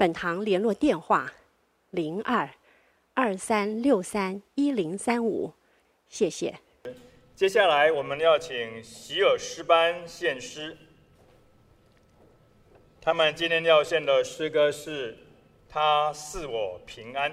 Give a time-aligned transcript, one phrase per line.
[0.00, 1.30] 本堂联络电话：
[1.90, 2.48] 零二
[3.12, 5.52] 二三六三一零三五，
[6.08, 6.58] 谢谢。
[7.36, 10.74] 接下来我们要请席尔诗班献诗，
[12.98, 15.12] 他们今天要献的诗歌是
[15.68, 17.30] 《他赐我平安》。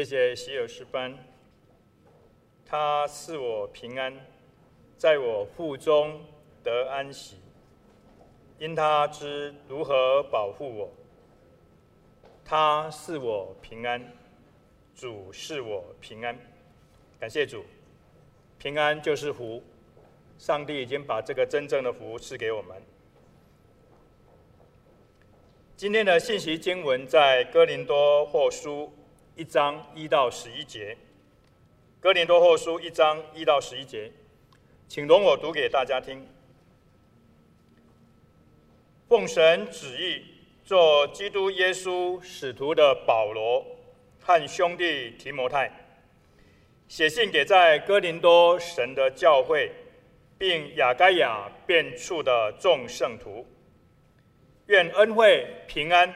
[0.00, 1.14] 谢谢喜尔诗班，
[2.64, 4.18] 他赐我平安，
[4.96, 6.22] 在我腹中
[6.64, 7.36] 得安息。
[8.58, 10.90] 因他知如何保护我。
[12.42, 14.02] 他是我平安，
[14.94, 16.34] 主是我平安。
[17.18, 17.62] 感谢主，
[18.58, 19.62] 平安就是福。
[20.38, 22.82] 上帝已经把这个真正的福赐给我们。
[25.76, 28.90] 今天的信息经文在哥林多后书
[29.40, 30.94] 一章一到十一节。
[31.98, 34.12] 哥林多后书一章一到十一节，
[34.86, 36.22] 请容我读给大家听。
[39.08, 40.22] 奉神旨意。
[40.62, 43.66] 做基督耶稣使徒的保罗
[44.20, 45.68] 和兄弟提摩太，
[46.86, 49.72] 写信给在哥林多神的教会，
[50.38, 53.44] 并亚该亚遍处的众圣徒，
[54.66, 56.14] 愿恩惠平安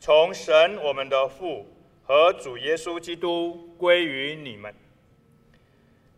[0.00, 1.64] 从神我们的父
[2.06, 4.74] 和主耶稣基督归于你们。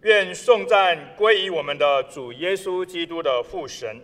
[0.02, 4.00] 愿颂赞归于我们的主耶稣基督的父神，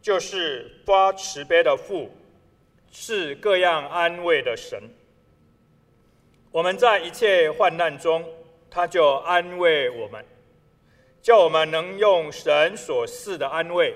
[0.00, 2.10] 就是发慈悲的父。
[2.94, 4.78] 是各样安慰的神。
[6.50, 8.22] 我们在一切患难中，
[8.70, 10.22] 他就安慰我们，
[11.22, 13.94] 叫我们能用神所赐的安慰，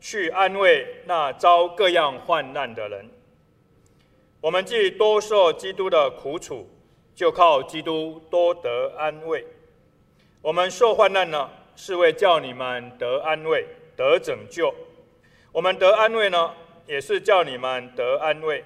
[0.00, 3.10] 去安慰那遭各样患难的人。
[4.40, 6.68] 我们既多受基督的苦楚，
[7.14, 9.44] 就靠基督多得安慰。
[10.42, 13.66] 我们受患难呢，是为叫你们得安慰、
[13.96, 14.72] 得拯救。
[15.50, 16.54] 我们得安慰呢，
[16.86, 18.62] 也是叫你们得安慰，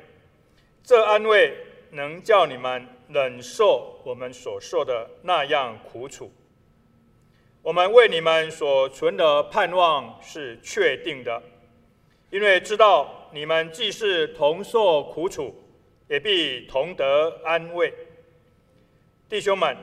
[0.83, 1.57] 这安慰
[1.93, 6.31] 能叫你们忍受我们所受的那样苦楚。
[7.63, 11.43] 我们为你们所存的盼望是确定的，
[12.31, 15.55] 因为知道你们既是同受苦楚，
[16.09, 17.93] 也必同得安慰。
[19.29, 19.77] 弟兄们，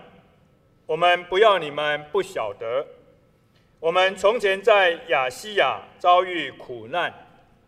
[0.85, 2.85] 我们不要你们不晓得，
[3.79, 7.23] 我们从前在亚细亚遭遇苦难。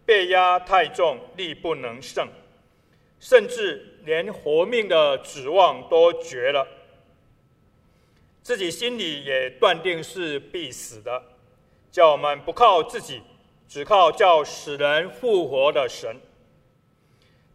[0.05, 2.27] 被压太重，力不能胜，
[3.19, 6.67] 甚至连活命的指望都绝了，
[8.41, 11.21] 自己心里也断定是必死的，
[11.91, 13.21] 叫我们不靠自己，
[13.69, 16.19] 只靠叫死人复活的神。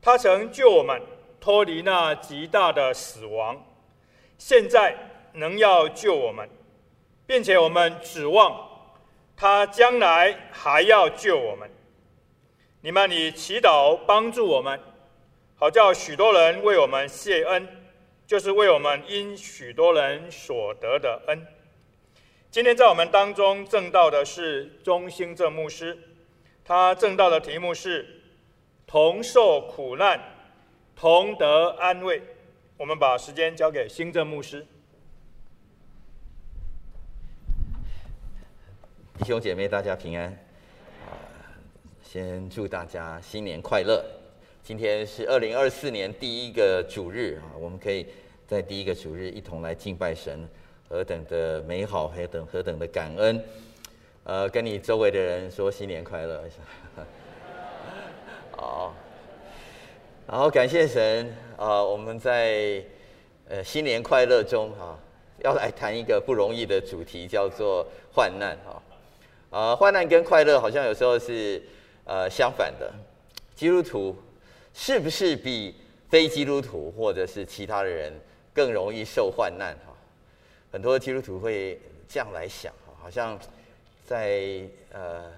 [0.00, 1.02] 他曾救我们
[1.40, 3.60] 脱离那极大的死亡，
[4.38, 4.96] 现在
[5.32, 6.48] 能要救我们，
[7.26, 8.64] 并且我们指望
[9.36, 11.68] 他将来还要救我们。
[12.80, 14.78] 你们以祈祷帮助我们，
[15.56, 17.66] 好叫许多人为我们谢恩，
[18.24, 21.44] 就是为我们因许多人所得的恩。
[22.54, 25.98] 今天在我们当中证道的是中兴正牧师，
[26.64, 28.06] 他证道的题目是
[28.86, 30.20] “同受苦难，
[30.94, 32.22] 同得安慰”。
[32.78, 34.64] 我们把时间交给新正牧师。
[39.18, 40.38] 弟兄姐妹，大家平安。
[42.04, 44.00] 先祝大家新年快乐！
[44.62, 48.06] 今天是二零二四年第一个主日啊，我们可以
[48.46, 50.48] 在第一个主日一同来敬拜神，
[50.94, 53.44] 何等的美好，何等何等的感恩！
[54.22, 56.40] 呃，跟你周围的人说新年快乐。
[58.56, 58.94] 好，
[60.24, 62.80] 然后感谢神啊，我们在
[63.48, 64.96] 呃新年快乐中啊，
[65.42, 68.78] 要来谈一个不容易的主题，叫做患难啊。
[69.50, 71.60] 啊，患难跟快乐好像有时候是。
[72.06, 72.92] 呃，相反的，
[73.54, 74.14] 基督徒
[74.74, 75.74] 是不是比
[76.10, 78.12] 非基督徒或者是其他的人
[78.52, 79.74] 更容易受患难？
[79.86, 79.93] 哈，
[80.74, 81.78] 很多基督徒会
[82.08, 83.38] 这样来想，好像
[84.04, 85.30] 在呃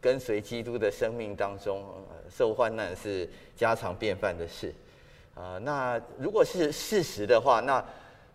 [0.00, 1.84] 跟随基督的生命当中，
[2.30, 4.72] 受患难是家常便饭的事。
[5.34, 7.84] 啊，那如果是事实的话，那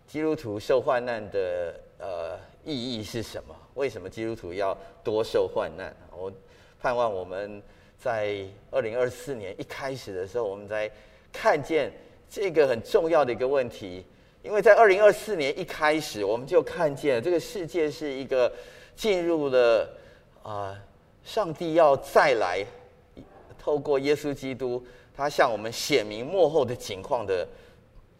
[0.06, 3.56] 基督徒受患难的呃意义是什么？
[3.72, 5.96] 为什么基督徒要多受患难？
[6.14, 6.30] 我。
[6.78, 7.62] 盼望我们
[7.96, 10.90] 在二零二四年一开始的时候，我们在
[11.32, 11.90] 看见
[12.28, 14.04] 这个很重要的一个问题。
[14.42, 18.52] 因为在二零二四年一开始，我们就看见这个世界是一个
[18.96, 19.88] 进入了
[20.42, 20.76] 啊，
[21.24, 22.64] 上帝要再来，
[23.58, 24.84] 透过耶稣基督，
[25.14, 27.46] 他向我们显明幕后的情况的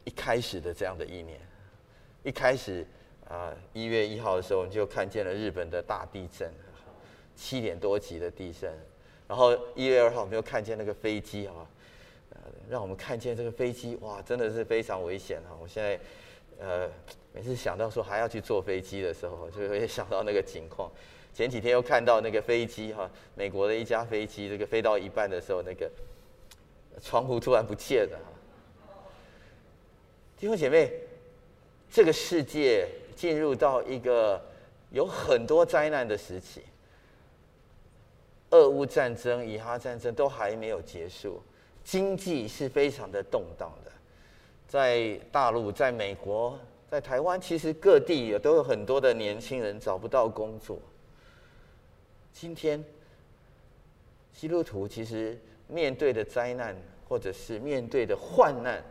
[0.05, 1.41] 一开始的这样的一年。
[2.23, 2.87] 一开始
[3.29, 6.51] 啊，一月一号的时候，我们就看见了日本的大地震。
[7.35, 8.71] 七点多级的地震，
[9.27, 11.67] 然后一月二号，我们又看见那个飞机啊，呃，
[12.69, 15.53] 让我们看见这个飞机，哇，真的是非常危险啊！
[15.61, 16.01] 我现在，
[16.59, 16.89] 呃，
[17.33, 20.91] 每次想到说还要去坐飞机的时候，就会想到那个情况。
[21.35, 25.91] 前几天又看到那个飞机哈，美国的一架飞机，这个飞到一半的时候，那个
[27.01, 28.19] 窗户突然不见了。
[30.37, 30.93] 弟兄姐妹，
[31.91, 34.43] 这个世界进入到一个
[34.91, 36.63] 有很多灾难的时期。
[38.51, 41.43] 俄乌战争、以哈战争都还没有结束，
[41.85, 43.93] 经济是非常的动荡的。
[44.69, 46.59] 在大陆、在美国、
[46.91, 50.79] 在台湾，其实各地也都有很多的年轻人找不到工作。
[52.33, 52.83] 今天，
[54.33, 56.77] 基督徒其实面对的灾难，
[57.09, 58.83] 或者是面对的患难，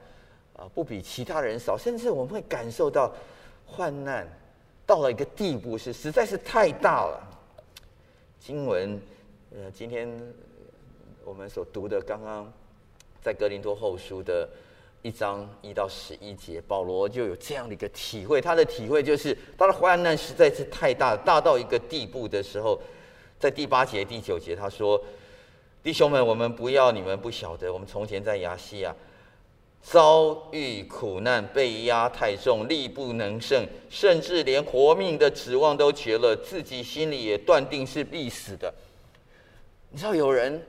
[0.55, 3.12] 啊，不比其他人少，甚至我们会感受到
[3.65, 4.27] 患难
[4.86, 7.27] 到了一个地步，是实在是太大了。
[8.39, 9.00] 经文。
[9.53, 10.10] 呃，今天
[11.25, 12.50] 我们所读的，刚刚
[13.21, 14.49] 在格林多后书的
[15.03, 18.41] 一章一到十一节，保罗就有这样的一个体会。
[18.41, 22.81] 他的体会就是，他的患难实在是太大，大到一个地步的时候，
[23.39, 25.01] 在第八节、第九节，他说
[25.83, 28.95] ：“弟兄们，我们不要你们不晓得，我们从前在亚细亚
[29.81, 38.71] 遭遇苦难，被压太重，力不能胜，甚至连活命的指望都绝了，自己心里也断定是必死的。”
[39.89, 40.63] 你知道有人，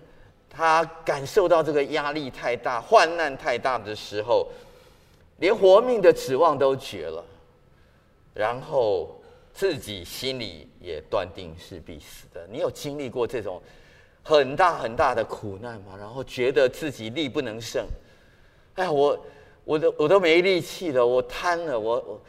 [0.54, 4.46] 他感受到这个压力太大、患难太大的时候，
[5.38, 7.24] 连活命的指望都绝了，
[8.34, 9.08] 然后
[9.54, 12.46] 自己心里也断定是必死的。
[12.50, 13.62] 你有经历过这种
[14.22, 15.96] 很大很大的苦难吗？
[15.98, 17.86] 然后觉得自己力不能胜，
[18.74, 19.18] 哎，我
[19.64, 22.20] 我都我都没力气了，我瘫了，我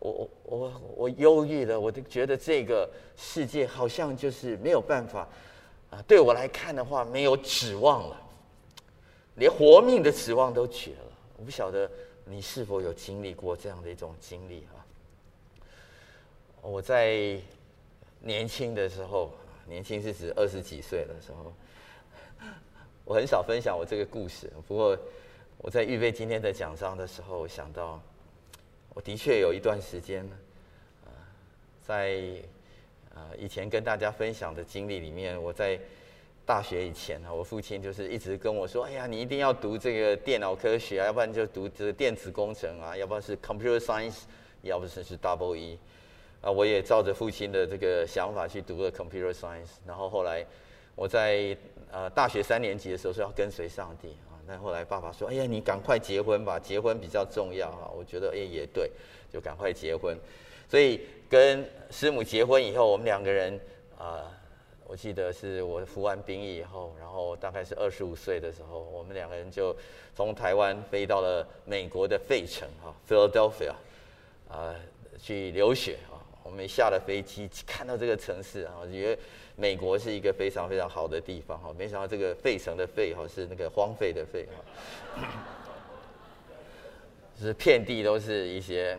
[0.00, 5.28] 我我我我忧郁了，我都觉得这个世界好像就是没有办法。
[5.90, 8.20] 啊，对我来看的话，没有指望了，
[9.36, 11.12] 连活命的指望都绝了。
[11.38, 11.90] 我不晓得
[12.26, 14.84] 你是否有经历过这样的一种经历啊？
[16.60, 17.40] 我在
[18.20, 19.30] 年轻的时候，
[19.66, 21.54] 年轻是指二十几岁的时候，
[23.06, 24.52] 我很少分享我这个故事。
[24.66, 24.94] 不过
[25.56, 27.98] 我在预备今天的讲章的时候，想到，
[28.92, 30.22] 我的确有一段时间，
[31.06, 31.08] 啊，
[31.82, 32.42] 在。
[33.18, 35.76] 啊，以前跟大家分享的经历里面，我在
[36.46, 44.20] 大学以前呢，我父亲就是一直跟我说：“哎呀，你一定要读这个电脑科学啊，要不然就读这个电子工程啊，要不然是 computer science，
[44.62, 45.76] 要不是是 double E。”
[46.40, 49.70] 啊，我也照着父亲的这个想法去读了 computer science。
[49.84, 50.46] 然后后来
[50.94, 51.56] 我在
[51.90, 58.88] 呃大学三年级的时候说要跟随上帝啊，但后来爸爸说：“哎呀，你赶快结婚吧，结婚比较重要啊。”我觉得哎也对，
[59.32, 60.16] 就赶快结婚。
[60.70, 63.60] 所以跟师母结婚以后，我们两个人
[63.98, 64.24] 啊、
[64.86, 69.76] 我记得是我服完兵役以后，然后大概是二十五岁的时候，我们两个人就
[70.16, 73.74] 从台湾飞到了美国的费城啊，Philadelphia
[74.48, 74.74] 啊，
[75.20, 76.16] 去留学啊。
[76.42, 79.22] 我们下了飞机，看到这个城市啊，我觉得
[79.54, 81.74] 美国是一个非常非常好的地方哈。
[81.76, 85.24] 没想到这个费城的费哈是那个荒废的废哈，
[87.38, 88.98] 就 是遍地都是一些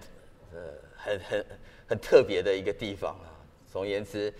[0.54, 0.60] 呃。
[1.02, 1.46] 很很
[1.90, 3.34] 很特别的一个地方啊！
[3.72, 4.32] 总言之，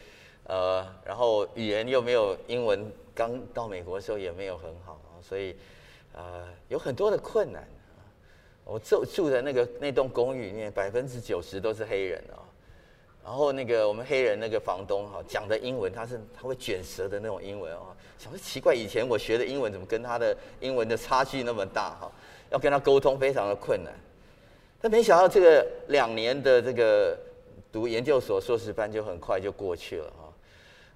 [0.44, 5.56] 呃，然后语言又没有英文，刚到美国的时候也没有很好啊，所以
[6.14, 7.68] 呃有很多的困难。
[8.66, 12.38] 我住住的那个那栋公寓里面，百分之九十都是黑人啊。
[13.24, 22.12] 然后那个我们黑人那个房东哈讲的英文，他是他会卷舌的那种英文啊，想说奇怪，以前我学的英文怎么跟他的英文的差距那么大哈？
[22.52, 23.92] 要跟他沟通非常的困难。
[24.80, 27.18] 但没想到这个两年的这个
[27.72, 30.28] 读研究所硕士班就很快就过去了啊，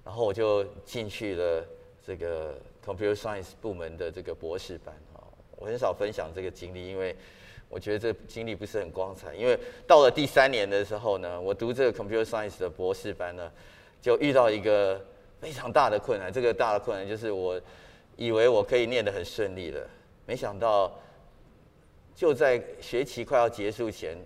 [0.04, 1.64] 然后我就进去了
[2.04, 5.22] 这个 computer science 部门的这个博士班啊。
[5.56, 7.14] 我很少分享这个经历，因为
[7.68, 9.34] 我觉得这经历不是很光彩。
[9.34, 13.50] 因为到了第三年的时候呢，我读这个 computer science 的博士班呢，
[14.02, 15.00] 就遇到一个
[15.40, 16.32] 非常大的困难。
[16.32, 17.60] 这个大的困难就是我
[18.16, 19.86] 以为我可以念得很顺利的，
[20.26, 20.92] 没想到。
[22.16, 24.16] 就在学期快要结束前，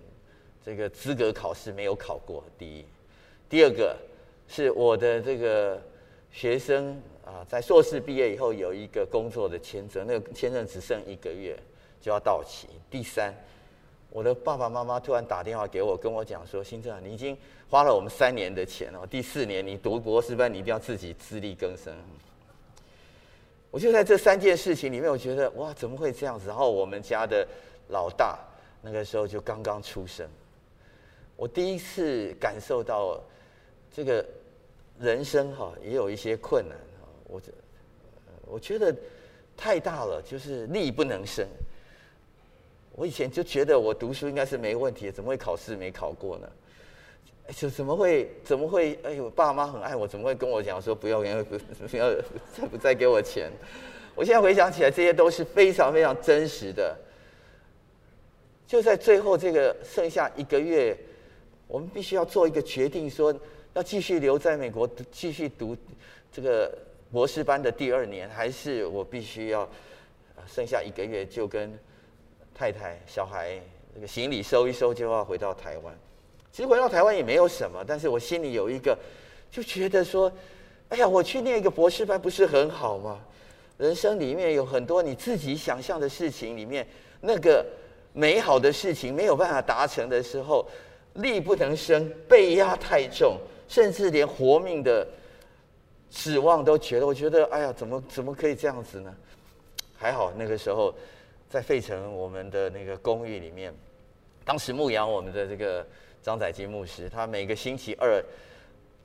[0.65, 2.43] 这个资格考试没有考过。
[2.57, 2.85] 第一，
[3.49, 3.95] 第二个
[4.47, 5.81] 是我的这个
[6.31, 11.57] 学生啊，在硕士毕业以后有一个工作的签证，那个签证只剩一个月
[12.01, 12.67] 就要到期。
[12.89, 13.33] 第三，
[14.09, 17.37] 我的爸爸妈妈突然打电话给我，跟我讲说：“新正，你已经
[17.69, 21.93] 花了我们三年的钱哦，第四年你读博士班，你一定要自己自力更生。”
[23.71, 26.47] 我就在这三件事情里面，我觉得哇，怎么会这样子？
[26.47, 27.47] 然后我们家的。
[27.91, 28.37] 老大
[28.83, 30.29] 那个时候就刚刚出生，
[31.39, 33.17] 我第一次感受到
[33.95, 34.25] 这个
[34.99, 37.41] 人生哈也有一些困难哈，我
[38.45, 38.93] 我觉得
[39.55, 41.47] 太大了，就是力不能胜。
[42.91, 46.49] 我以前就觉得我读书应该是没问题，怎么会考试没考过呢？
[47.55, 48.99] 就怎么会怎么会？
[49.03, 51.55] 哎呦，爸妈很爱我，怎么会跟我讲说不要，不要不
[51.95, 52.13] 要
[52.53, 53.49] 再不再给我钱？
[54.13, 56.97] 我现在回想起来，这些都是非常非常真实的。
[58.67, 60.95] 就在最后这个剩下一个月，
[61.69, 63.33] 我们必须要做一个决定，说
[63.75, 65.77] 要继续留在美国，继续读
[66.31, 66.75] 这个
[67.11, 69.69] 博士班的第二年，还是我必须要
[70.47, 71.71] 剩下一个月就跟
[72.55, 73.61] 太太、小孩
[73.93, 75.95] 这个行李收一收就要回到台湾？
[76.51, 78.97] 其实回到台湾也没有什么，但是我心里有一个，
[79.51, 80.31] 就觉得说，
[80.87, 83.19] 哎呀，我去念一个博士班不是很好吗？
[83.77, 86.85] 人生里面有很多你自己想象的事情，里面
[87.21, 87.63] 那个
[88.11, 90.67] 美好的事情没有办法达成的时候，
[91.15, 93.37] 力不能生，被压太重，
[93.67, 95.07] 甚至连活命的。
[96.11, 99.15] 指望都觉得，我觉得，哎呀，怎么怎么可以这样子呢？
[99.95, 100.91] 还好那个时候，
[101.47, 103.71] 在费城我们的那个公寓里面，
[104.43, 105.85] 当时牧养我们的这个
[106.23, 108.19] 张载基牧师，他每个星期二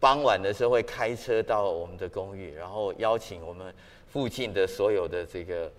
[0.01, 3.71] 傍晚的时候会开车到我们的公寓，然后邀请我们
[4.09, 5.71] 附近的所有的这个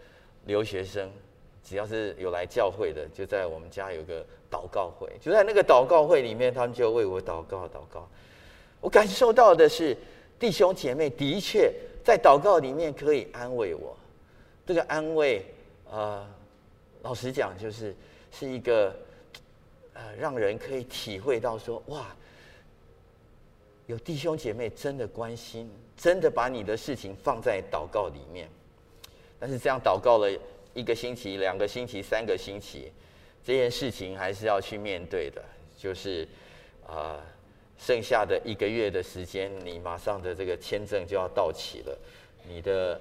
[0.45, 1.09] 留学生，
[1.65, 8.07] 只要是有来教会的，就在我们家有个祷告会，就在那个祷告会里面，他们就为我祷告祷告。
[8.79, 9.97] 我感受到的是。
[10.37, 13.97] 弟兄姐妹的确在祷告里面可以安慰我，
[14.67, 15.45] 这个安慰，
[15.89, 16.27] 呃，
[17.03, 17.95] 老实讲就是
[18.33, 18.93] 是一个，
[19.93, 22.13] 呃，让人可以体会到说，哇，
[23.87, 28.49] 有弟兄姐妹真的关心，真的把你的事情放在祷告里面。
[29.39, 30.29] 但是这样祷告了
[30.75, 32.91] 一个星期、两个星期、三个星期，
[33.43, 35.43] 这件事情还是要去面对的，
[35.75, 36.27] 就是，
[36.87, 37.19] 呃。
[37.77, 41.99] 剩下的一个月的时间，你马上的这个签证就要到期了，
[42.47, 42.99] 你的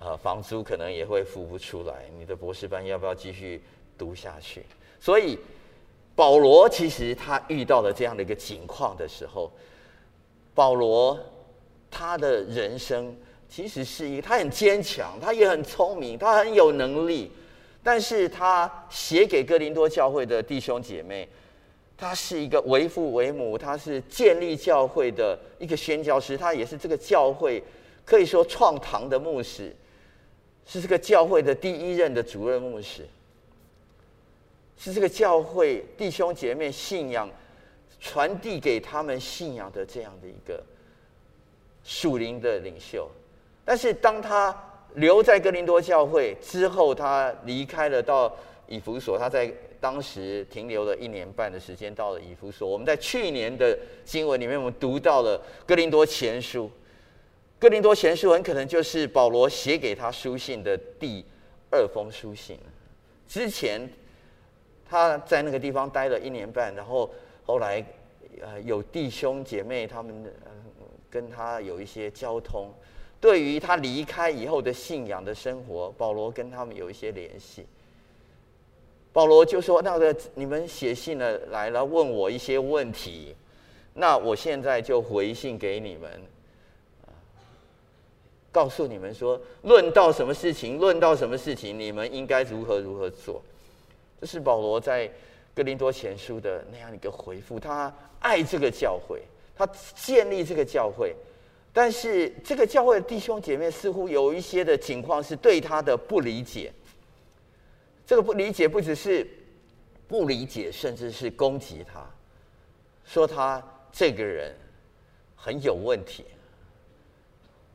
[0.00, 3.62] 呃房租可能也会付不出来，你的博士班要不要继续
[3.96, 4.66] 读下去？
[4.98, 5.38] 所以
[6.16, 9.48] 保罗其实他遇到了这样的一个情况的时候，
[10.56, 11.16] 保罗
[11.88, 13.16] 他的人生
[13.48, 17.30] 其实是一个他很坚强，他也很聪明，他很有能力，
[17.82, 21.28] 但是他写给哥林多教会的弟兄姐妹。
[21.98, 27.62] 他是一个为父为母，他是建立教会的一个宣教师，他也是这个教会
[28.04, 29.74] 可以说创堂的牧师，
[30.66, 33.08] 是这个教会的第一任的主任牧师，
[34.76, 37.30] 是这个教会弟兄姐妹信仰
[37.98, 40.62] 传递给他们信仰的这样的一个
[41.82, 43.10] 属灵的领袖。
[43.66, 44.56] 但是当他
[44.94, 48.34] 留在哥林多教会之后，他离开了到
[48.66, 49.52] 以弗所，他在。
[49.78, 52.66] 当时停留了一年半的时间，到了以弗所。
[52.66, 56.68] 我们在去年的经文里面，我们读到了哥林多前书。
[57.58, 61.24] 哥林多前书很可能就是保罗写给他书信的第
[61.70, 62.58] 二封书信。
[63.28, 63.88] 之前
[64.88, 67.08] 他在那个地方待了一年半，然后
[67.44, 67.84] 后来
[68.40, 70.34] 呃有弟兄姐妹他们
[71.10, 72.72] 跟他有一些交通，
[73.20, 77.66] 对于他离开以后的信仰的生活，保罗跟他们有一些联系。
[79.12, 83.34] 保罗就说：“那个你们写信了来了，问我一些问题，
[83.94, 86.22] 那我现在就回信给你们，
[88.52, 93.42] 告诉你们说，论到什么事情，论到什么事情，你们应该如何如何做。”
[94.20, 95.10] 这是保罗在
[95.54, 97.58] 哥林多前书的那样一个回复。
[97.58, 99.22] 他爱这个教会，
[99.56, 101.16] 他建立这个教会，
[101.76, 106.72] 但是这个教会的弟兄姐妹似乎有一些的情况是对他的不理解。
[108.06, 109.28] 这个不理解不只是
[110.08, 112.02] 不理解，甚至是攻击他，
[113.04, 113.62] 说他
[113.92, 114.54] 这个人
[115.36, 116.24] 很有问题，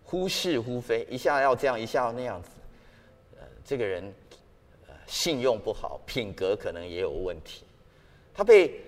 [0.04, 2.50] 忽是忽非，一下要这样，一下要那样子。
[3.40, 4.12] 呃，这个人
[4.88, 7.66] 呃信用不好，品格可能也有问题。
[8.34, 8.82] 他被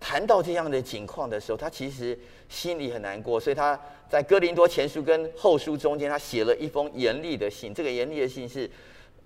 [0.00, 3.78] 谈到这样的情况的时候，他其实心里很难过，所以他
[4.08, 7.72] 在哥林多前书跟后书中间，他写了一封严厉的信。
[7.74, 8.70] 这个严厉的信是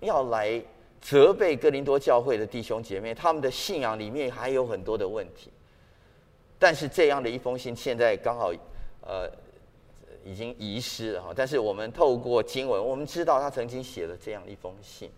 [0.01, 0.63] 要来。
[1.03, 5.51] 责备哥林多教会的弟兄姐妹，他们的信仰里面还有很多的问题。
[6.59, 8.53] 但是这样的一封信，现在刚好
[9.01, 9.27] 呃
[10.23, 11.33] 已经遗失了哈。
[11.35, 15.11] 但是我们透过经文，我们知道他曾经写了这样一封信。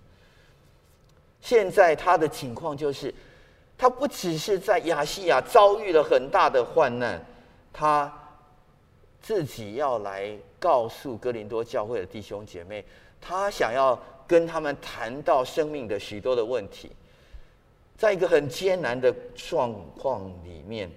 [1.41, 3.12] 现在他的情况就是，
[3.77, 7.21] 他不只是在亚细亚遭遇了很大的患难，
[7.73, 8.13] 他
[9.21, 12.85] 自己要来告诉哥林多教会的弟兄姐妹，
[13.21, 13.99] 他想要。
[14.25, 16.91] 跟他们谈到生命的许多的问题，
[17.99, 20.91] 在一个很艰难的状况里面，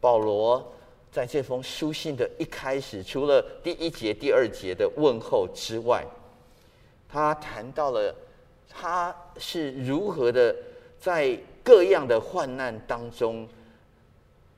[0.00, 0.72] 保罗
[1.12, 6.02] 在这封书信的一开始，除了第一节、第二节的问候之外，
[7.10, 8.14] 他谈到了
[8.70, 10.54] 他是如何的
[10.98, 13.46] 在各样的患难当中，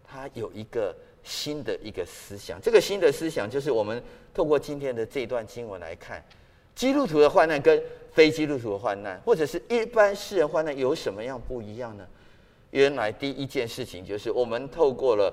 [0.07, 2.61] 他有一个新的一个思想。
[2.61, 4.03] 这个新的思想就是我们
[4.35, 6.25] 透过今天的这段经文来看，
[6.75, 12.07] 基督徒的患难跟非基督徒的患难，或者是一般世人患难，有什么样不一样呢？
[12.71, 15.33] 原来第一件事情就是，我们透过了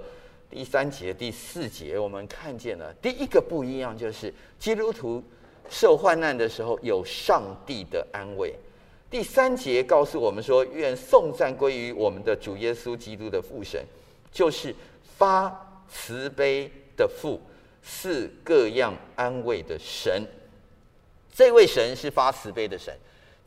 [0.50, 5.24] 第三节、第四节，我们看见了第一个不一样，就是基督徒
[5.70, 8.54] 受患难的时候有上帝的安慰。
[9.10, 13.82] 第三节告诉我们说：“愿颂赞归于我们的主耶稣基督的父神，
[14.32, 14.76] 就是
[15.18, 17.42] 发慈悲的父，
[17.84, 20.26] 赐各样安慰的神。
[21.34, 22.96] 这位神是发慈悲的神，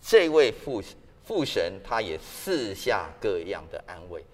[0.00, 0.82] 这位父
[1.24, 4.24] 父神他也四下各样的安慰。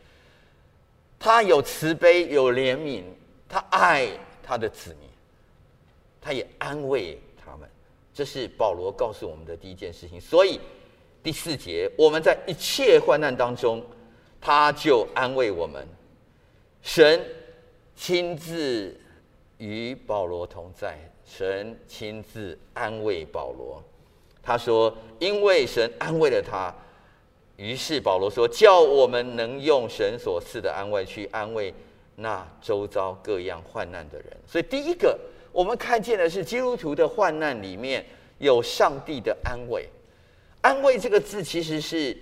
[1.19, 3.03] 他有慈悲，有怜悯，
[3.49, 4.09] 他爱
[4.43, 5.09] 他的子民，
[6.21, 7.69] 他也安慰他们。
[8.15, 10.21] 这是保罗告诉我们的第一件事情。
[10.21, 10.61] 所以。”
[11.27, 13.85] 第四节，我们在一切患难当中，
[14.41, 15.85] 他就安慰我们。
[16.83, 17.21] 神
[17.97, 18.95] 亲自
[19.59, 23.83] 与保罗同在，神亲自安慰保罗。
[24.43, 26.73] 他说：“因为神安慰了他，
[27.57, 31.75] 于是保罗说，叫我们能用神所赐的安慰去安慰
[32.15, 35.19] 那周遭各样患难的人。”所以，第一个
[35.51, 38.07] 我们看见的是基督徒的患难里面
[38.39, 39.89] 有上帝的安慰。
[40.61, 42.17] 安慰这个字，其实是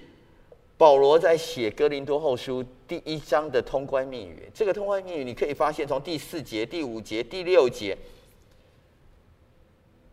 [0.77, 4.49] 保罗在写哥林多后书第一章的通关密语。
[4.53, 7.97] 这个通关密语，你可以发现从第四节、第五节、第六节，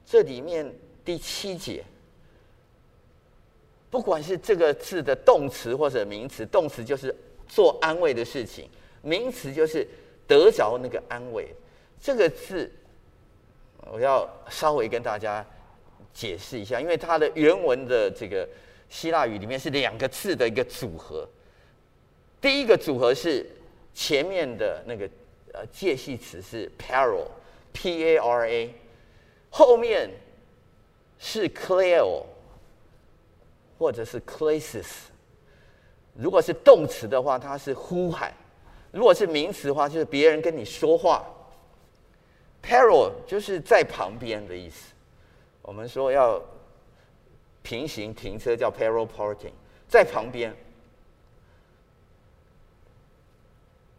[0.06, 1.84] 这里面第七节，
[3.90, 7.16] 不管是这个字的动词或者名词，动词就是
[7.48, 8.70] 做安慰的事情，
[9.02, 9.88] 名词就是
[10.28, 11.48] 得着那个安慰。
[12.00, 12.72] 这个字，
[13.92, 15.46] 我要稍微跟大家。
[16.14, 18.46] 解释一下，因为它的原文的这个
[18.92, 21.26] 希腊语里面是两个字的一个组合。
[22.42, 23.50] 第一个组合是
[23.94, 25.10] 前面的那个
[25.54, 28.76] 呃介系词是 para，P-A-R-A，
[29.50, 30.10] 后面
[31.18, 32.24] 是 kleio
[33.80, 34.88] 或者是 clasis。
[36.14, 38.30] 如果是动词的话，它是呼喊；
[38.92, 41.26] 如果是名词的话，就是别人跟你说话。
[42.62, 44.94] para 就是在旁边的意思。
[45.62, 46.42] 我们说要
[47.64, 49.52] 平行停车叫 parallel parking，
[49.88, 50.56] 在旁边。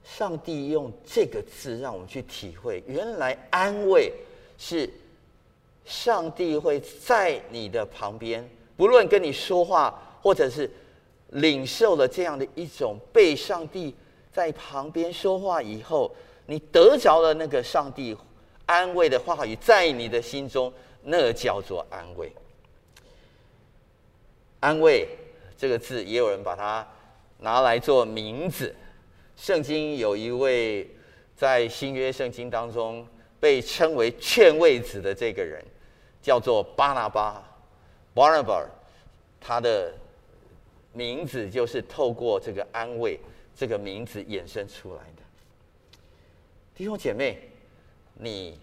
[0.05, 4.13] 上帝用这个字让我们去体会，原来安慰
[4.59, 4.91] 是
[5.85, 8.47] 上帝会在你的旁边，
[8.77, 10.71] 不论跟你说话，或者是
[11.29, 13.95] 领受了这样的一种被上帝
[14.33, 16.15] 在旁边说话以后，
[16.47, 18.17] 你得着了那个上帝
[18.67, 20.73] 安慰的话语，在你的心中。
[21.05, 22.33] 那叫做安慰。
[24.63, 25.09] 安慰
[25.59, 26.87] 这个字，也有人把它
[27.41, 28.73] 拿来做名字。
[29.37, 30.89] 圣经有一位
[31.37, 33.05] 在新约圣经当中
[33.41, 35.61] 被称为劝慰子的这个人，
[36.23, 37.43] 叫做巴拿巴
[38.15, 38.65] b a r n a b a。
[39.41, 39.93] 他的
[40.93, 43.19] 名字就是透过这个安慰
[43.57, 45.23] 这个名字衍生出来的。
[46.77, 47.51] 弟兄姐妹，
[48.15, 48.57] 你。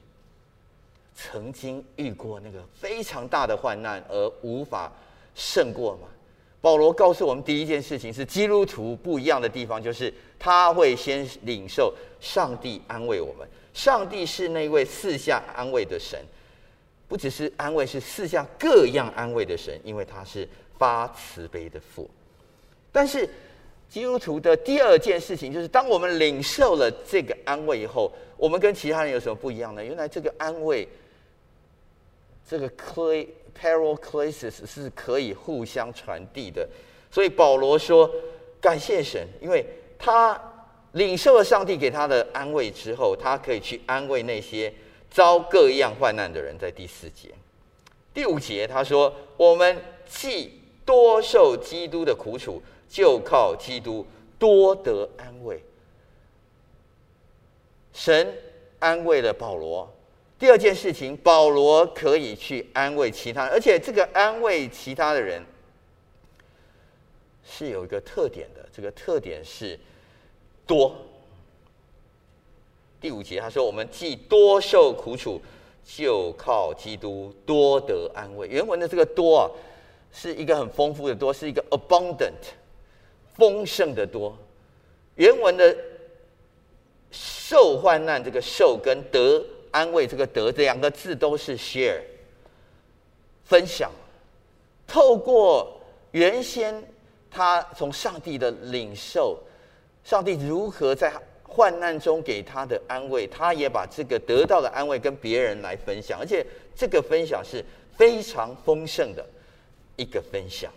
[1.21, 4.89] 曾经遇过那个非常大的患难而无法
[5.39, 6.09] 胜过吗？
[6.59, 13.47] 保罗告诉我们，第一件事情是基督徒不一样的地方，就是他会先领受上帝安慰我们。
[13.73, 16.19] 上帝是那位四下安慰的神，
[17.07, 20.45] 不只是安慰，是四下各样安慰的神，因为他是
[20.77, 22.09] 发慈悲的父。
[22.91, 23.29] 但是
[23.87, 29.81] 基督徒的第二件事情，就是当我们领受了这个安慰以后，我们跟其他人有什么不一样呢？
[29.81, 30.85] 原来这个安慰。
[32.49, 33.13] 这个科
[33.59, 36.67] paraclesis 是可以互相传递的，
[37.11, 38.09] 所以保罗说
[38.61, 39.65] 感谢神，因为
[39.97, 40.39] 他
[40.93, 44.73] 领受了上帝给他的安慰之后，他可以去安慰那些
[45.11, 46.57] 遭各样患难的人。
[46.57, 47.29] 在第四节、
[48.13, 54.05] 第五节，他说：“我们既多受基督的苦楚，就靠基督
[54.39, 55.61] 多得安慰。”
[57.93, 58.35] 神
[58.79, 59.91] 安慰了保罗。
[60.39, 65.43] 第二件事情，保罗可以去安慰其他人，而且这个安慰其他的人
[67.43, 69.77] 是有一个特点的，这个特点是
[70.65, 70.95] 多。
[73.01, 75.41] 第五节他说：“我们既多受苦楚，
[75.85, 79.51] 就靠基督多得安慰。”原文的这个“多”啊，
[80.13, 82.53] 是一个很丰富的“多”，是一个 abundant
[83.35, 84.33] 丰盛的“多”。
[85.15, 85.75] 原文的
[87.11, 89.45] 受患难这个“受”跟“得”。
[89.71, 92.01] 安慰这个“德”这两个字都是 share，
[93.43, 93.91] 分享。
[94.87, 95.79] 透过
[96.11, 96.83] 原先
[97.29, 99.39] 他从上帝的领受，
[100.03, 107.63] 上帝如何在患难中给他的安慰，他也把这个得到的安慰跟别人来分享，而且这个分享是
[107.95, 109.25] 非常丰盛的
[109.95, 110.71] 一个分享。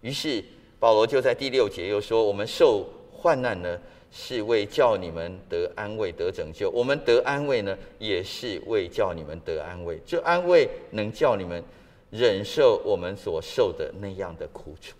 [0.00, 0.42] 于是
[0.78, 3.78] 保罗就在第六节又说：“我们受患难呢，
[4.12, 10.00] 是为叫你们得安慰、得拯救；我们得安慰呢，也是为叫你们得安慰。
[10.04, 11.62] 这安慰能叫你们
[12.10, 14.96] 忍受我们所受的那样的苦楚。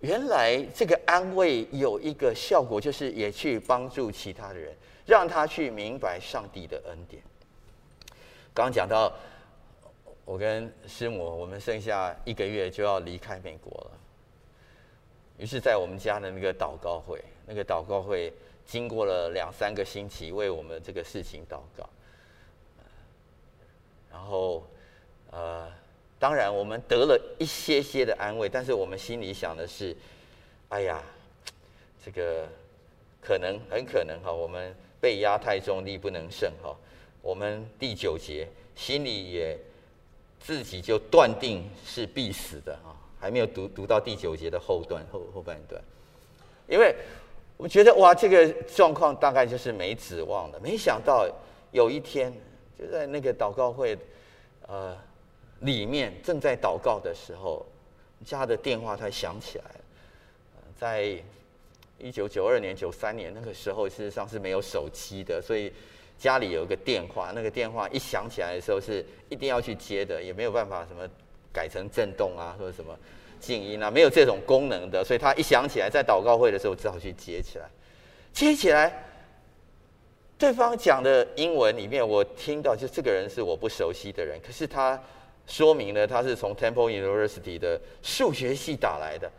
[0.00, 7.22] 原来这个安慰有一个效果，就是也去帮助其他的人，让他去明白上帝的恩典。
[8.54, 9.12] 刚刚讲到，
[10.24, 13.90] 我跟师母，我们剩下一个月就要离开美国了。
[15.38, 18.32] 于是，在我们家的那个祷告会，那个祷告会
[18.66, 21.88] 经过了两三个星期，为我们这个事情祷告。
[24.10, 24.66] 然后，
[25.30, 25.70] 呃。
[26.18, 29.94] 当然，我们得了一些些的安慰，但是我们心里想的是：
[30.70, 31.02] 哎呀，
[32.02, 32.48] 这个
[33.20, 36.74] 可能很可能哈，我们被压太重，力不能胜哈。
[37.20, 39.58] 我们第九节心里也
[40.40, 45.80] 自己就断定是必死的哈，还没有读读到第九节的后段后后半段，
[46.68, 46.94] 因为
[47.56, 50.60] 我觉得哇，这个状况大概就是没指望了。
[50.62, 51.28] 没想到
[51.72, 52.32] 有一天
[52.78, 53.96] 就在那个祷告会，
[54.66, 54.96] 呃。
[55.60, 57.64] 里面正在祷告的时候，
[58.22, 59.64] 家的电话才响起来。
[60.76, 61.18] 在
[61.96, 65.72] 一九九二年、九三年那个时候，事实上是没有手机的，所以
[66.18, 67.32] 家里有一个电话。
[67.34, 71.08] 那个电话一响起来的时候，是一定要去接的，也没有办法什么
[71.56, 72.94] 改成震动啊，或者什么
[73.40, 75.02] 静音啊，没有这种功能的。
[75.02, 77.64] 所以他一响起来，在祷告会的时候，只好去接起来。
[78.34, 78.92] 接起来，
[80.36, 85.00] 对方讲的英文里面，我听到就这个人是我不熟悉的人，可是他。
[85.48, 89.30] 说明了他是从 Temple University 的数学系打来的。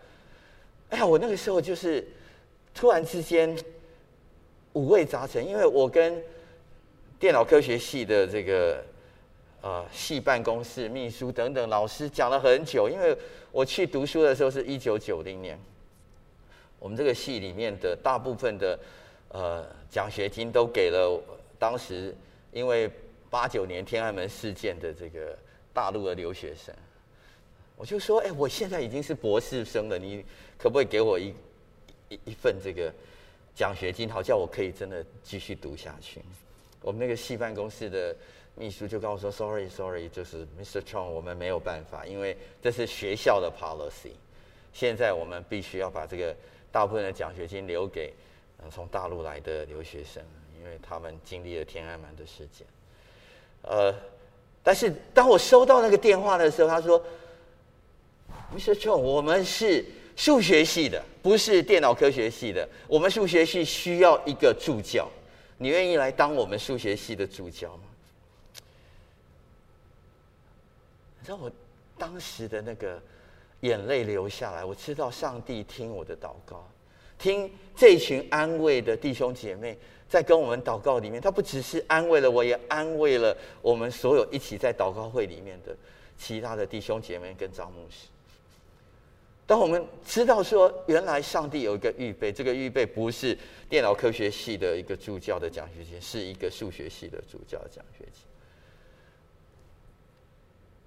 [0.89, 2.01] 哎呀，我那个时候就是
[2.73, 3.53] 突然之间
[4.71, 6.23] 五味杂陈，因为我跟
[7.19, 8.81] 电脑科学系的这个
[9.67, 13.13] 呃系办公室秘书等等老师讲了很久，因为
[13.51, 15.59] 我去读书的时候是一九九零年，
[16.79, 18.79] 我们这个系里面的大部分的
[19.27, 21.21] 呃奖学金都给了
[21.59, 22.15] 当时
[22.53, 22.89] 因为
[23.29, 25.37] 八九年天安门事件的这个。
[25.73, 26.73] 大陆的留学生，
[27.75, 30.25] 我就说，哎，我现在已经是博士生了，你
[30.57, 31.31] 可不可以给我一
[32.09, 32.91] 一一份这个
[33.53, 36.19] 奖学金，好叫我可以真的继续读下去？
[36.81, 38.15] 我们那个系办公室的
[38.57, 40.81] 秘书就跟我说，Sorry，Sorry，就是 Mr.
[40.81, 44.11] Chong，我们没有办法，因为这是学校的 policy。
[44.73, 46.35] 现在我们必须要把这个
[46.71, 48.13] 大部分的奖学金留给
[48.71, 50.23] 从大陆来的留学生，
[50.57, 52.65] 因为他们经历了天安门的事件，
[53.61, 53.93] 呃。
[54.63, 57.01] 但是当我收到那个电话的时候，他说
[58.53, 58.73] ：“Mr.
[58.73, 59.85] Chong，我们是
[60.17, 62.67] 数学系的，不是电脑科学系的。
[62.85, 65.07] 我们数学系需要一个助教，
[65.57, 67.83] 你愿意来当我们数学系的助教吗？”
[71.16, 71.51] 你知道我
[71.97, 72.97] 当时的那个
[73.59, 76.65] 眼泪流下来，我知道上帝听我的祷告，
[77.19, 79.77] 听这群安慰的弟兄姐妹。
[80.07, 85.75] 在跟我们祷告里面，他不只是安慰了我，也安慰了我们所有一起在祷告会里面的
[86.17, 88.07] 其他的弟兄姐妹跟张牧师。
[89.45, 93.37] 当我们知道说，原来上帝有一个预备，这个预备不是
[93.67, 98.23] 电脑科学系的一个助教的奖学金，是一个数学系的助教奖学金。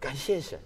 [0.01, 0.59] 感谢神，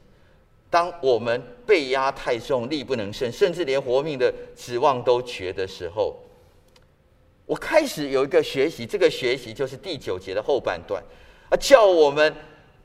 [0.70, 6.16] 当我们被压太重，力不能胜，甚至连活命的指望都绝的时候。
[7.44, 11.02] 我开始有一个学习，这个学习就是第九节的后半段，
[11.50, 12.34] 啊，叫我们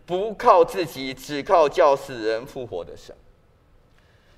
[0.05, 3.15] 不靠自己，只靠叫死人复活的神。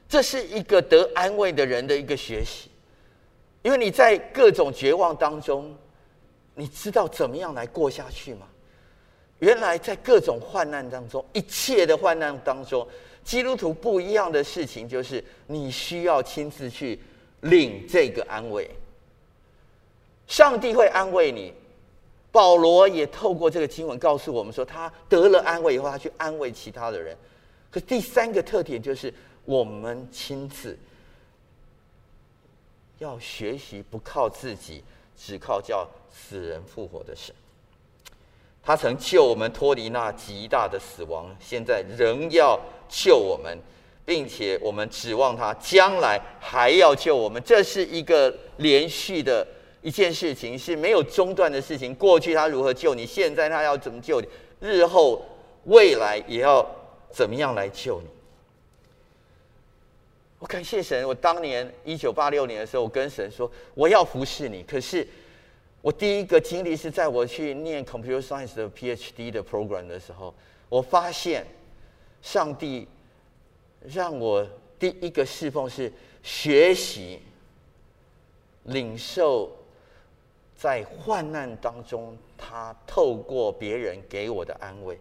[0.07, 2.69] 这是一个得安慰的人的一个学习，
[3.63, 5.73] 因为你在各种绝望当中，
[6.53, 8.45] 你知道怎么样来过下去吗？
[9.41, 12.87] 原来在各种患难当中，一切的患难当中，
[13.23, 16.99] 基督徒不一样的事情就是，你需要亲自去
[17.41, 18.69] 领这个安慰。
[20.27, 21.51] 上帝会安慰你，
[22.31, 27.17] 保罗也透过这个经文告诉我们说，他得了安慰以后，他去安慰其他的人。
[27.71, 29.11] 可第三个特点就是，
[29.43, 30.77] 我们亲自
[32.99, 34.83] 要学习不靠自己，
[35.17, 37.33] 只靠叫死人复活的神。
[38.63, 43.57] 他曾救我们脱离那极大的死亡，现在仍要救我们，
[44.05, 47.41] 并且我们指望他将来还要救我们。
[47.43, 49.45] 这是一个连续的。
[49.83, 51.91] 一件事情是没有中断的事情。
[51.95, 54.27] 过去他如何救你，现在他要怎么救你，
[54.59, 55.25] 日后
[55.63, 56.63] 未来也要
[57.09, 58.07] 怎么样来救你。
[60.37, 64.61] 我感谢神，我当年一九八六年的时候，我跟神说我要服侍你。
[64.61, 65.07] 可是
[65.81, 70.33] 我第一个经历是在我去念 Computer Science 的 PhD 的 program 的时候，
[70.69, 71.45] 我发现
[72.21, 72.87] 上帝
[73.81, 75.91] 让我第一个侍奉是
[76.23, 77.19] 学习。
[78.65, 79.49] 领受
[80.55, 84.99] 在患难当中，他透过别人给我的安慰。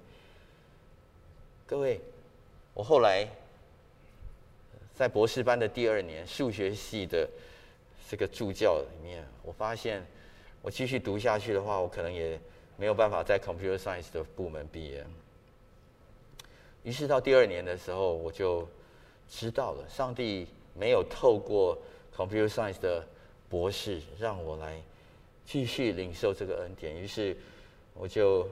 [1.66, 2.00] 各位，
[2.72, 3.28] 我后来
[4.94, 7.28] 在博士班的第二年，数学系的
[8.08, 10.02] 这个助教里面，我发现
[10.62, 12.38] 我继续读下去的话，我可能也
[12.76, 15.02] 没有办法在 Computer Science 的部门毕业。
[16.82, 18.68] 于是到第二年的时候，我就
[19.28, 21.78] 知道了，上帝没有透过
[22.14, 23.02] Computer Science 的
[23.48, 24.78] 博士让我来
[25.46, 26.94] 继续领受这个恩典。
[26.94, 27.34] 于是
[27.94, 28.46] 我就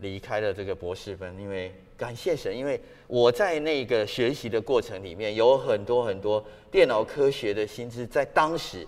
[0.00, 8.86] 离开了这个博士班，因为感谢神，因为我在那个学习的过程里面有很多很多电脑科学的新知，在当时，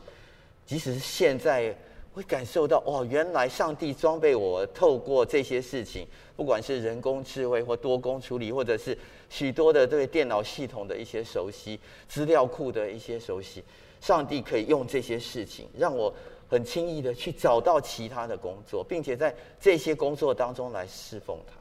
[0.64, 1.76] 即使是现在。
[2.14, 8.96] 会感受到哦，原来上帝装备我，透过这些事情，不管是人工智慧或多工处理，或者是
[9.28, 13.64] 许多的对电脑系统的一些熟悉、资料库的一些熟悉，
[14.00, 16.14] 上帝可以用这些事情让我
[16.48, 21.54] 很轻易的去找到其他的工作，并且在这些工作当中来侍奉他。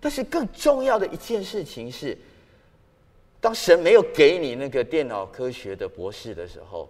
[0.00, 2.16] 但是更重要的一件事情是，
[3.40, 6.88] 当神没有给你那个电脑科学的博士的时候。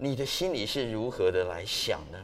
[0.00, 2.18] 你的心里是如何的来想呢？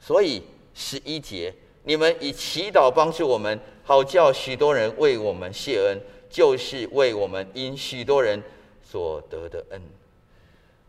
[0.00, 0.42] 所以
[0.74, 5.96] 十一节，你们以祈祷帮助我们，好叫许多人为我们谢恩，
[6.28, 8.42] 就是为我们因许多人
[8.82, 9.80] 所得的恩。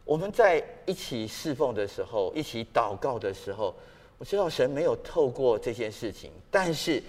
[0.06, 3.76] 我们在一起侍奉的时候，一起祷告的时候，
[4.18, 7.02] 我知道神没有透过这件事情，但是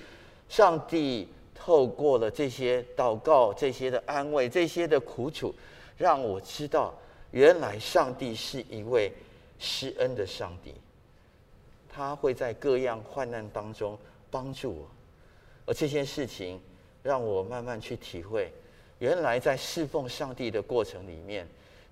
[0.50, 5.54] 上帝透过了这些祷告、这些的安慰、这些的苦楚，
[5.96, 6.94] 让我知道。
[7.30, 9.12] 原来上帝是一位
[9.58, 10.74] 施恩的上帝，
[11.88, 13.98] 他会在各样患难当中
[14.30, 14.88] 帮助我，
[15.66, 16.60] 而这件事情
[17.02, 18.52] 让我慢慢去体会，
[18.98, 21.46] 原来在侍奉上帝的过程里面，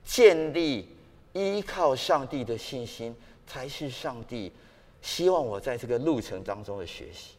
[0.04, 0.88] 建立
[1.32, 3.14] 依靠上帝的信心，
[3.46, 4.52] 才是上帝
[5.00, 7.34] 希望我在这个路程当中的学习。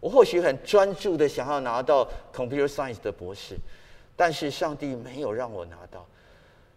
[0.00, 3.56] 我或许很专注的想要拿到 Computer Science 的博士，
[4.16, 6.06] 但是上帝没有让我拿到。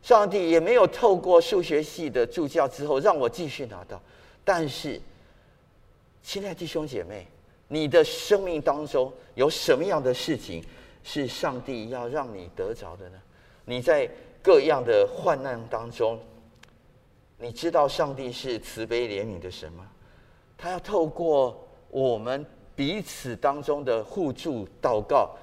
[0.06, 4.00] 上帝也没有透过数学系的助教之后让我继续拿到，
[4.44, 5.02] 但是，
[6.22, 7.26] 亲爱弟兄姐妹，
[7.68, 10.64] 你的生命当中有什么样的事情
[11.04, 13.18] 是上帝要让你得着的呢？
[13.66, 14.08] 你在
[14.44, 16.20] 各样的患难当中，
[17.40, 19.90] 你知道上帝是慈悲怜悯的神吗？
[20.56, 25.36] 他要透过我们彼此当中的互助祷告，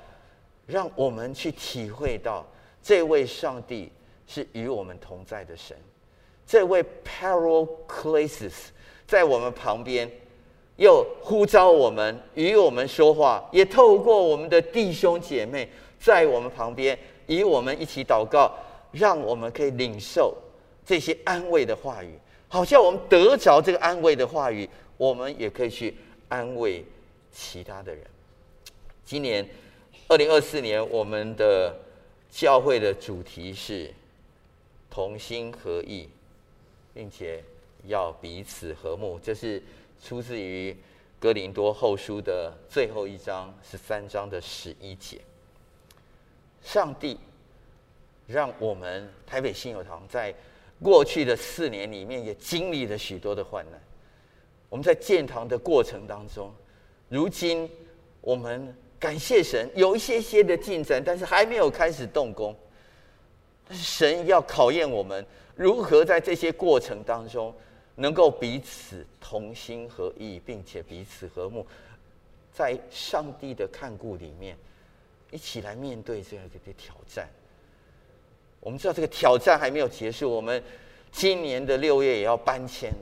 [0.69, 2.47] 让我们去体会到
[2.81, 3.91] 这位上帝。
[4.35, 5.77] 是与我们同在的神，
[6.47, 8.71] 这位 Paracletus
[9.07, 10.11] 在我们旁边，
[10.77, 15.69] 又呼召我们与我们说话，也透过我们的弟兄姐妹
[16.01, 18.51] 在我们旁边与我们一起祷告，
[18.91, 20.35] 让我们可以领受
[20.87, 22.19] 这些安慰的话语。
[22.49, 24.67] 好像我们得着这个安慰的话语，
[24.97, 25.95] 我们也可以去
[26.31, 26.83] 安慰
[27.31, 28.03] 其他的人。
[29.05, 29.47] 今年
[30.09, 31.77] 二零二四年，我们的
[32.31, 33.93] 教会的主题是。
[34.93, 36.07] 同心合意，
[36.93, 37.43] 并且
[37.87, 39.63] 要彼此和睦，这是
[40.05, 40.77] 出自于
[41.19, 45.19] 哥林多后书的最后一章十三章的十一节。
[46.63, 47.19] 上帝
[48.27, 50.35] 让我们台北信友堂在
[50.83, 53.81] 过去的四年里面也经历了许多的患难。
[54.69, 56.53] 我们在建堂的过程当中，
[57.09, 57.67] 如今
[58.21, 62.55] 我们感谢神有一些些的进展，但是还没有开始动工。
[63.69, 67.55] 但是神要考验我们如何在这些过程当中，
[67.95, 71.67] 能够彼此同心合意，并且彼此和睦，
[72.53, 74.57] 在上帝的看顾里面，
[75.31, 77.29] 一起来面对这样一个挑战。
[78.61, 80.63] 我们知道这个挑战还没有结束，我们
[81.11, 82.93] 今年的六月也要搬迁，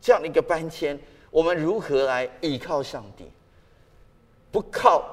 [0.00, 0.98] 这样的一个搬迁，
[1.30, 3.24] 我们如何来依靠上帝？
[4.50, 5.04] 不靠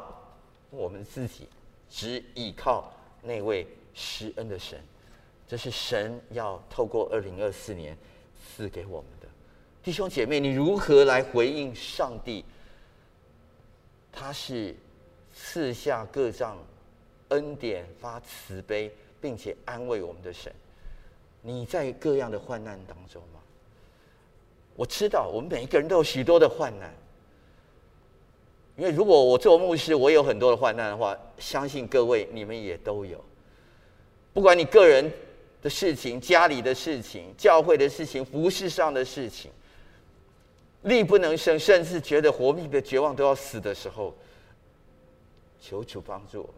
[0.71, 1.47] 我们自己，
[1.89, 2.91] 只依靠
[3.21, 4.79] 那位施恩的神。
[5.47, 7.97] 这是神要透过二零二四年
[8.35, 9.27] 赐给我们的
[9.81, 12.43] 弟兄姐妹，你如何来回应上帝？
[14.11, 14.75] 他是
[15.33, 16.57] 赐下各样
[17.29, 18.91] 恩典、发慈悲，
[19.21, 20.51] 并且安慰我们的神。
[21.41, 23.39] 你在各样的患难当中吗？
[24.75, 26.93] 我知道我们每一个人都有许多的患难，
[28.75, 33.23] 因为如果我做牧师，我有很多的患难的话，相信各位你们也都有。
[34.33, 35.09] 不管你个人。
[35.67, 39.51] 的事情，家里的事情，教会的事情，服事上的事情，
[40.83, 44.15] 力不能胜，甚至觉得活命的绝望都要死的时候，
[45.59, 46.53] 求主帮助我们。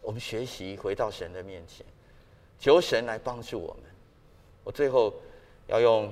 [0.00, 1.84] 我们学习回到神的面前，
[2.58, 3.92] 求神来帮助我们，
[4.64, 5.14] 我最后
[5.66, 6.10] 要用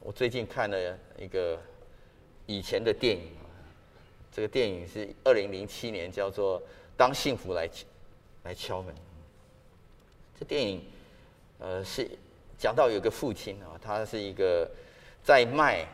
[0.00, 1.60] 我最近看了一个
[2.46, 3.28] 以前的电影，
[4.32, 6.58] 这个电影是二零零七年，叫做
[6.96, 7.68] 《当幸福来
[8.44, 8.94] 来敲门》。
[10.38, 10.82] 这电影
[11.58, 12.08] 呃是
[12.58, 14.68] 讲到有个父亲啊，他是一个
[15.22, 15.86] 在卖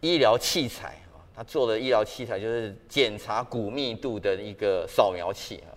[0.00, 5.72] 医疗器材啊，他做的医疗器材就是检查骨密度的一个扫描器啊，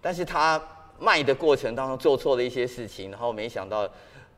[0.00, 0.62] 但是他。
[0.98, 3.86] 卖的过程当中做错了一些事情，然后没想到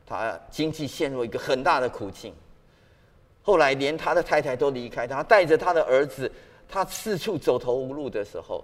[0.05, 2.33] 他经济陷入一个很大的苦境。
[3.41, 6.29] 后来连他的太太都离开他，带着他的儿子，
[6.67, 8.61] 他四处走投无路的时候，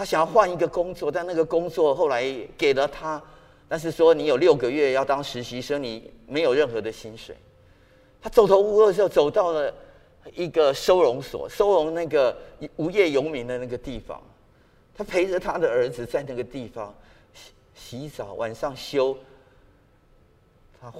[0.00, 2.24] 他想要换一个工作，但那个工作后来
[2.56, 3.22] 给了他，
[3.68, 7.36] 但是说你有六个月要当实习生，你没有任何的薪水。
[8.18, 9.70] 他走投无路的时候，走到了
[10.34, 12.34] 一个收容所，收容那个
[12.76, 14.18] 无业游民的那个地方。
[14.96, 16.94] 他陪着他的儿子在那个地方
[17.34, 19.14] 洗洗澡，晚上修。
[20.80, 20.90] 他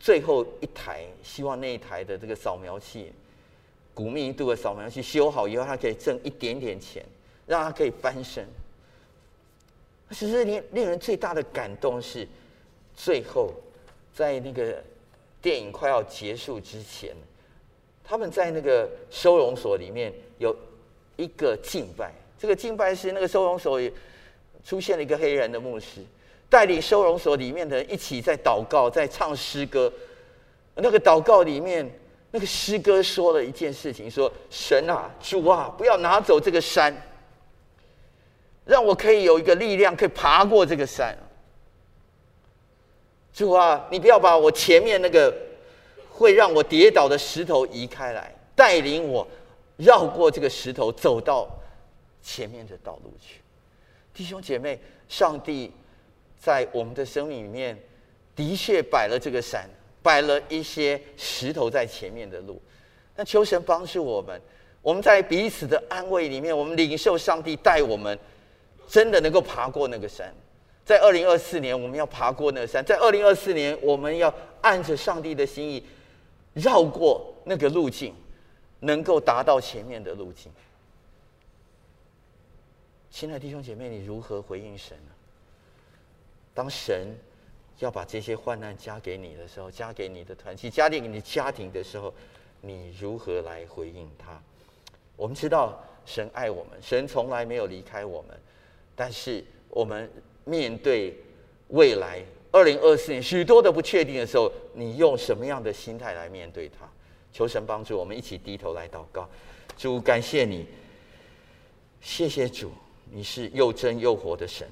[0.00, 3.12] 最后一台，希望那一台的这个扫描器，
[3.92, 7.04] 骨密度的扫描器修好以后，他可以挣一点点钱，
[7.46, 8.46] 让他可以翻身。
[10.10, 12.26] 其实令令人最大的感动是，
[12.94, 13.52] 最后
[14.14, 14.82] 在那个
[15.40, 17.14] 电影快要结束之前，
[18.04, 20.54] 他们在那个收容所里面有
[21.16, 22.12] 一个敬拜。
[22.38, 23.80] 这个敬拜是那个收容所
[24.64, 26.04] 出现了一个黑人的牧师，
[26.50, 29.92] 带领收容所里面的人一起在祷告，在唱诗歌。
[30.74, 31.90] 那个祷告里面，
[32.30, 36.94] 那个诗歌说了一件事情：说神啊，主啊，不要拿走这个山，
[38.64, 41.16] 让我可以有一个力量可以爬过这个山。
[43.32, 45.34] 主啊，你不要把我前面那个
[46.10, 49.26] 会让我跌倒的石头移开来，带领我
[49.76, 51.48] 绕过这个石头，走到。
[52.24, 53.40] 前面的道路去，
[54.14, 55.72] 弟兄姐妹，上帝
[56.38, 57.76] 在我们的生命里面
[58.36, 59.68] 的确摆了这个山，
[60.04, 62.62] 摆了一些石头在前面的路。
[63.16, 64.40] 那求神帮助我们，
[64.82, 68.16] 我们在彼此的安慰里面，我们领受上帝带我们，
[68.88, 70.32] 真的能够爬过那个山。
[70.84, 75.84] 在二零二四年，我们要爬过那个山；在二零二四年，我们要按着上帝的心意
[76.54, 78.12] 绕过那个路径，
[78.80, 80.50] 能够达到前面的路径。
[83.10, 85.12] 亲爱的弟兄姐妹，你如何回应神呢？
[86.52, 87.16] 当神
[87.78, 92.12] 要把这些患难加给你的时候，加给你的团体，加给你家庭的时候，
[92.60, 94.40] 你如何来回应他？
[95.16, 98.36] 我们知道神爱我们，神从来没有离开我们。
[99.02, 100.08] 但是我们
[100.44, 101.12] 面对
[101.70, 102.22] 未来
[102.52, 106.88] 二零二四年许多的不确定的时候，你用什么样的心态来面对它？
[107.32, 109.28] 求神帮助我们一起低头来祷告。
[109.76, 110.66] 主，感谢你，
[112.00, 112.70] 谢谢主。
[113.10, 114.68] 你是又真又活的神，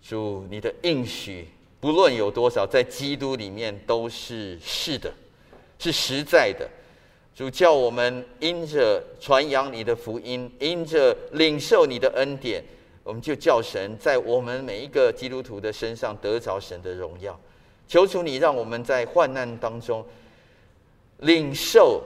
[0.00, 1.48] 主，你的应许
[1.80, 5.12] 不论有多少，在基督里面都是是的，
[5.80, 6.70] 是实在的。
[7.34, 12.62] 主叫我们因着传扬你的福音，因着领受你的恩典，
[13.04, 17.38] 我们就叫神在我们每一个基督徒的身上得着神的荣耀。
[17.86, 20.04] 求主你让我们在患难当中
[21.18, 22.02] 领受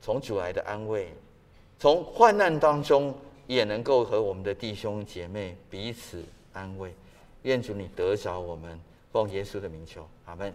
[0.00, 1.12] 从主来的安慰，
[1.78, 3.14] 从患难当中。
[3.50, 6.94] 也能够和我们的弟兄姐妹彼此安慰，
[7.42, 8.78] 愿主你得着我们，
[9.10, 10.54] 奉耶稣的名求，阿门。